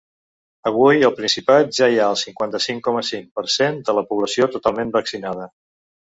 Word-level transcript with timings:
Avui 0.69 1.03
al 1.07 1.11
Principat 1.17 1.75
ja 1.79 1.89
hi 1.91 1.99
ha 1.99 2.07
el 2.13 2.17
cinquanta-cinc 2.21 2.81
coma 2.87 3.03
cinc 3.09 3.27
per 3.39 3.43
cent 3.57 3.77
de 3.91 3.95
la 3.99 4.05
població 4.13 4.47
totalment 4.57 4.95
vaccinada. 4.97 5.47